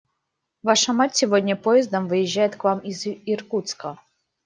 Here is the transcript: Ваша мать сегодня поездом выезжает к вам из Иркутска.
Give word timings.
Ваша 0.63 0.93
мать 0.93 1.15
сегодня 1.15 1.55
поездом 1.55 2.07
выезжает 2.07 2.55
к 2.55 2.63
вам 2.63 2.79
из 2.79 3.05
Иркутска. 3.05 3.99